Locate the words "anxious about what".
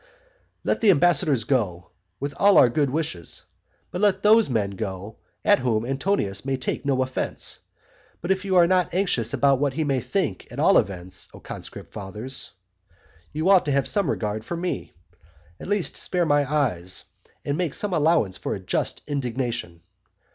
8.95-9.73